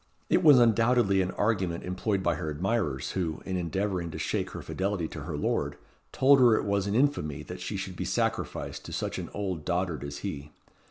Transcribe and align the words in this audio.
It 0.31 0.41
was 0.41 0.57
undoubtedly 0.57 1.21
an 1.21 1.29
argument 1.29 1.83
employed 1.83 2.23
by 2.23 2.33
her 2.33 2.49
admirers, 2.49 3.11
who, 3.11 3.43
in 3.45 3.55
endeavouring 3.55 4.09
to 4.09 4.17
shake 4.17 4.49
her 4.49 4.63
fidelity 4.63 5.07
to 5.09 5.25
her 5.25 5.37
lord, 5.37 5.77
told 6.11 6.39
her 6.39 6.55
it 6.55 6.65
was 6.65 6.87
an 6.87 6.95
infamy 6.95 7.43
that 7.43 7.61
she 7.61 7.77
should 7.77 7.95
be 7.95 8.03
sacrificed 8.05 8.83
to 8.85 8.93
such 8.93 9.19
an 9.19 9.29
old 9.35 9.63
dotard 9.63 10.03
as 10.03 10.17
he. 10.25 10.49